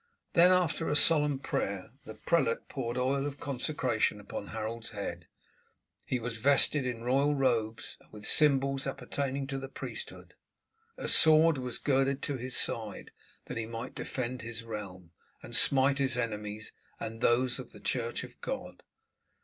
Then 0.33 0.49
after 0.49 0.89
a 0.89 0.95
solemn 0.95 1.37
prayer 1.37 1.91
the 2.05 2.15
prelate 2.15 2.67
poured 2.69 2.97
the 2.97 3.01
oil 3.01 3.27
of 3.27 3.39
consecration 3.39 4.19
upon 4.19 4.47
Harold's 4.47 4.89
head; 4.89 5.27
he 6.07 6.17
was 6.19 6.37
vested 6.37 6.87
in 6.87 7.03
royal 7.03 7.35
robes, 7.35 7.97
and 7.99 8.11
with 8.11 8.25
symbols 8.25 8.87
appertaining 8.87 9.45
to 9.45 9.59
the 9.59 9.69
priesthood. 9.69 10.33
A 10.97 11.07
sword 11.07 11.59
was 11.59 11.77
girded 11.77 12.23
to 12.23 12.37
his 12.37 12.57
side, 12.57 13.11
that 13.45 13.57
he 13.57 13.67
might 13.67 13.93
defend 13.93 14.41
his 14.41 14.63
realm, 14.63 15.11
and 15.43 15.55
smite 15.55 15.99
his 15.99 16.17
enemies 16.17 16.73
and 16.99 17.21
those 17.21 17.59
of 17.59 17.71
the 17.71 17.79
church 17.79 18.23
of 18.23 18.41
God. 18.41 18.81